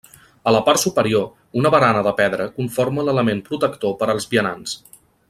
A 0.51 0.53
la 0.53 0.61
part 0.69 0.81
superior, 0.83 1.27
una 1.61 1.71
barana 1.75 2.01
de 2.09 2.13
pedra 2.23 2.49
conforma 2.57 3.07
l'element 3.11 3.47
protector 3.51 3.97
per 4.01 4.09
als 4.15 4.31
vianants. 4.33 4.79